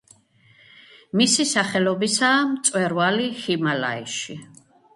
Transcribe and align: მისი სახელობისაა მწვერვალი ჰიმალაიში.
მისი 1.21 1.45
სახელობისაა 1.49 2.41
მწვერვალი 2.55 3.31
ჰიმალაიში. 3.45 4.41